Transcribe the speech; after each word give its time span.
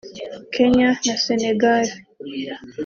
Kenya 0.53 0.87
na 1.05 1.15
Senegal 1.23 1.85